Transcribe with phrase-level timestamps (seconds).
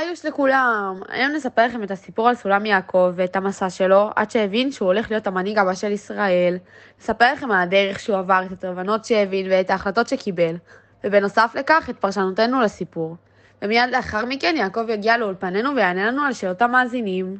[0.00, 1.00] היוש לכולם!
[1.08, 5.10] היום נספר לכם את הסיפור על סולם יעקב ואת המסע שלו, עד שהבין שהוא הולך
[5.10, 6.56] להיות המנהיג הבא של ישראל.
[7.00, 10.56] נספר לכם על הדרך שהוא עבר, את התובנות שהבין ואת ההחלטות שקיבל,
[11.04, 13.16] ובנוסף לכך את פרשנותנו לסיפור.
[13.62, 17.38] ומיד לאחר מכן יעקב יגיע לאולפנינו ויענה לנו על שאלות המאזינים.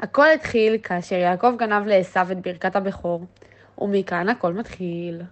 [0.00, 3.24] הכל התחיל כאשר יעקב גנב לעשו את ברכת הבכור,
[3.78, 5.22] ומכאן הכל מתחיל.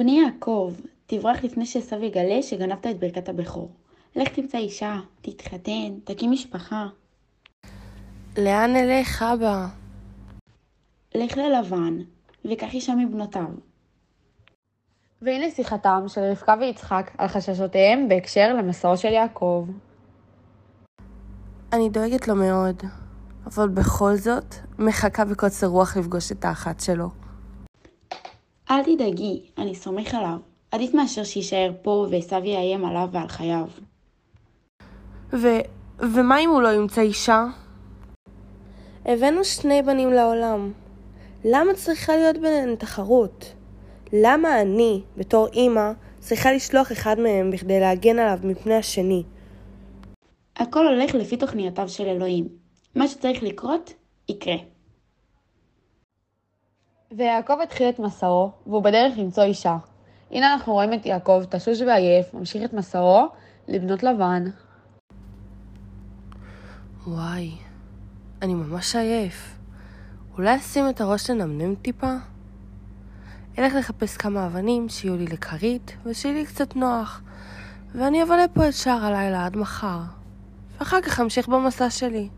[0.00, 0.72] בני יעקב,
[1.06, 3.70] תברח לפני שעשו יגלה שגנבת את ברכת הבכור.
[4.16, 6.86] לך תמצא אישה, תתחתן, תקים משפחה.
[8.38, 9.66] לאן אלך, אבא?
[11.14, 11.98] לך ללבן,
[12.44, 13.48] וקח אישה מבנותיו.
[15.22, 19.66] והנה שיחתם של רבקה ויצחק על חששותיהם בהקשר למסעו של יעקב.
[21.72, 22.82] אני דואגת לו מאוד,
[23.46, 27.10] אבל בכל זאת מחכה בקוצר רוח לפגוש את האחת שלו.
[28.70, 30.36] אל תדאגי, אני סומך עליו.
[30.70, 33.66] עדיף מאשר שיישאר פה ועשו יאיים עליו ועל חייו.
[35.32, 35.48] ו...
[35.98, 37.44] ומה אם הוא לא ימצא אישה?
[39.04, 40.72] הבאנו שני בנים לעולם.
[41.44, 43.52] למה צריכה להיות ביניהם תחרות?
[44.12, 49.22] למה אני, בתור אימא, צריכה לשלוח אחד מהם בכדי להגן עליו מפני השני?
[50.56, 52.48] הכל הולך לפי תוכניותיו של אלוהים.
[52.94, 53.94] מה שצריך לקרות,
[54.28, 54.56] יקרה.
[57.16, 59.76] ויעקב התחיל את מסעו, והוא בדרך למצוא אישה.
[60.30, 63.28] הנה אנחנו רואים את יעקב, תשוש ועייף, ממשיך את מסעו
[63.68, 64.44] לבנות לבן.
[67.06, 67.50] וואי,
[68.42, 69.58] אני ממש עייף.
[70.38, 72.14] אולי אשים את הראש לנמנם טיפה?
[73.58, 77.22] אלך לחפש כמה אבנים שיהיו לי לכרית ושיהיה לי קצת נוח,
[77.94, 80.00] ואני אבלה פה את שער הלילה עד מחר,
[80.78, 82.28] ואחר כך אמשיך במסע שלי.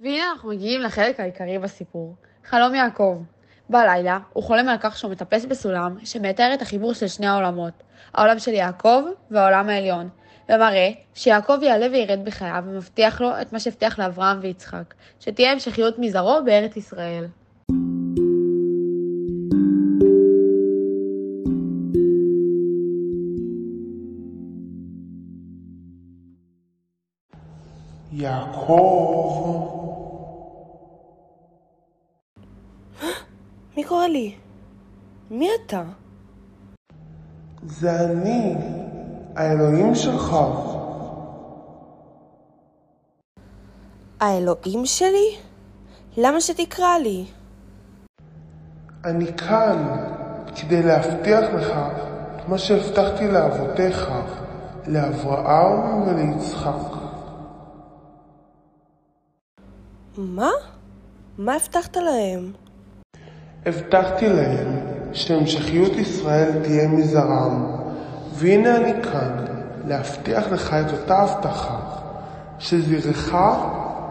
[0.00, 2.16] והנה אנחנו מגיעים לחלק העיקרי בסיפור.
[2.44, 3.22] חלום יעקב.
[3.70, 7.82] בלילה הוא חולם על כך שהוא מטפס בסולם שמתאר את החיבור של שני העולמות,
[8.14, 10.08] העולם של יעקב והעולם העליון,
[10.48, 16.44] ומראה שיעקב יעלה וירד בחייו ומבטיח לו את מה שהבטיח לאברהם ויצחק, שתהיה המשכיות מזרעו
[16.44, 17.26] בארץ ישראל.
[28.12, 29.91] יעקב,
[34.02, 34.34] קורא לי?
[35.30, 35.82] מי אתה?
[37.62, 38.54] זה אני,
[39.36, 40.36] האלוהים שלך.
[44.20, 45.36] האלוהים שלי?
[46.16, 47.24] למה שתקרא לי?
[49.04, 49.86] אני כאן
[50.56, 51.70] כדי להבטיח לך
[52.36, 54.10] את מה שהבטחתי לאבותיך,
[54.86, 56.96] לאברהם וליצחק.
[60.16, 60.50] מה?
[61.38, 62.61] מה הבטחת להם?
[63.66, 64.80] הבטחתי להם
[65.12, 67.66] שהמשכיות ישראל תהיה מזרעם,
[68.32, 69.44] והנה אני כאן
[69.86, 71.80] להבטיח לך את אותה הבטחה,
[72.58, 73.34] שזרעך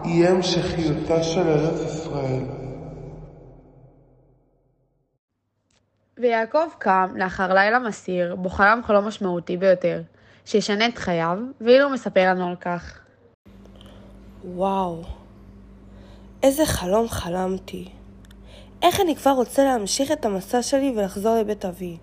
[0.04, 2.44] יהיה המשכיותה של ארץ ישראל.
[6.18, 10.02] ויעקב קם לאחר לילה מסעיר, בו חלם חלום משמעותי ביותר,
[10.44, 12.98] שישנה את חייו, ואילו הוא מספר לנו על כך.
[14.44, 15.02] וואו,
[16.42, 18.01] איזה חלום חלמתי.
[18.82, 21.96] איך אני כבר רוצה להמשיך את המסע שלי ולחזור לבית אבי.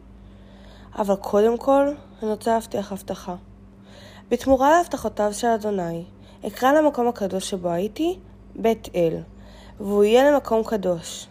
[0.96, 1.88] אבל קודם כל,
[2.22, 3.36] אני רוצה להבטיח הבטחה.
[4.30, 6.06] בתמורה להבטחותיו של אדוני,
[6.48, 8.20] אקרא למקום הקדוש שבו הייתי,
[8.56, 9.18] בית אל,
[9.78, 11.28] והוא יהיה למקום קדוש.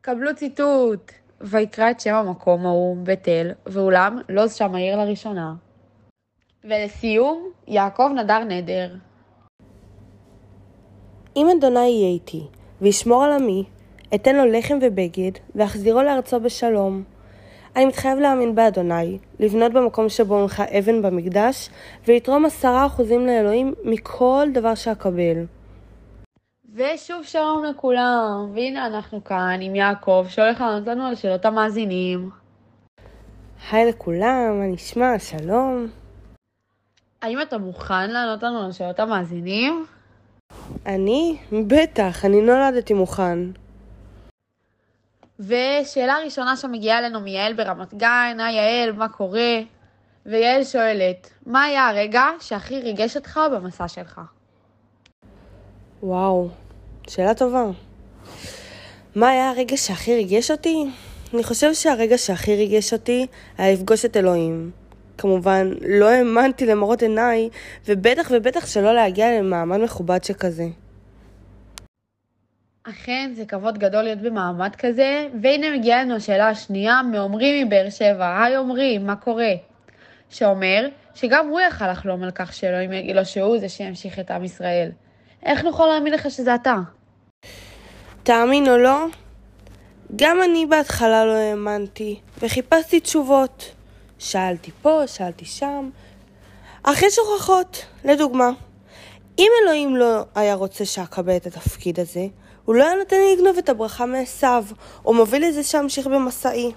[0.00, 1.12] קבלו ציטוט!
[1.40, 5.54] ויקרא את שם המקום ההוא, בית אל, ואולם לוז שם העיר לראשונה.
[6.64, 8.94] ולסיום, יעקב נדר נדר.
[11.36, 12.46] אם אדוני יהיה איתי,
[12.80, 13.64] וישמור על עמי,
[14.14, 17.02] אתן לו לחם ובגד, ואחזירו לארצו בשלום.
[17.76, 21.68] אני מתחייב להאמין באדוני, לבנות במקום שבו הונחה אבן במקדש,
[22.08, 25.44] ולתרום עשרה אחוזים לאלוהים מכל דבר שאקבל.
[26.74, 32.30] ושוב שלום לכולם, והנה אנחנו כאן עם יעקב, שהולך לענות לנו על שאלות המאזינים.
[33.70, 35.18] היי לכולם, מה נשמע?
[35.18, 35.86] שלום.
[37.22, 39.86] האם אתה מוכן לענות לנו על שאלות המאזינים?
[40.86, 41.36] אני?
[41.66, 43.38] בטח, אני נולדתי מוכן.
[45.40, 49.60] ושאלה ראשונה שמגיעה אלינו מיעל ברמת גן, היי יעל, מה קורה?
[50.26, 54.20] ויעל שואלת, מה היה הרגע שהכי ריגש אותך במסע שלך?
[56.02, 56.48] וואו,
[57.08, 57.64] שאלה טובה.
[59.14, 60.84] מה היה הרגע שהכי ריגש אותי?
[61.34, 63.26] אני חושב שהרגע שהכי ריגש אותי
[63.58, 64.70] היה לפגוש את אלוהים.
[65.18, 67.48] כמובן, לא האמנתי למראות עיניי,
[67.86, 70.66] ובטח ובטח שלא להגיע למעמד מכובד שכזה.
[72.82, 78.42] אכן, זה כבוד גדול להיות במעמד כזה, והנה מגיעה לנו השאלה השנייה מעומרי מבאר שבע.
[78.42, 79.52] היי עומרי, מה קורה?
[80.30, 84.44] שאומר שגם הוא יכל לחלום על כך שאלוהים יגיד לו שהוא זה שימשיך את עם
[84.44, 84.90] ישראל.
[85.42, 86.74] איך נוכל להאמין לך שזה אתה?
[88.22, 89.06] תאמין או לא,
[90.16, 93.75] גם אני בהתחלה לא האמנתי, וחיפשתי תשובות.
[94.18, 95.90] שאלתי פה, שאלתי שם,
[96.82, 97.84] אך יש הוכחות.
[98.04, 98.50] לדוגמה,
[99.38, 102.26] אם אלוהים לא היה רוצה שאקבל את התפקיד הזה,
[102.64, 104.64] הוא לא היה נותן לי לגנוב את הברכה מעשיו,
[105.04, 106.72] או מוביל לזה שאמשיך במסעי.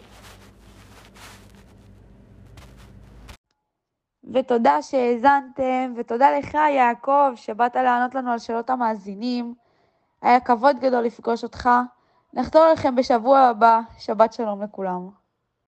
[4.34, 9.54] ותודה שהאזנתם, ותודה לך יעקב שבאת לענות לנו על שאלות המאזינים.
[10.22, 11.70] היה כבוד גדול לפגוש אותך.
[12.34, 13.80] נחזור אליכם בשבוע הבא.
[14.00, 15.19] שבת שלום לכולם.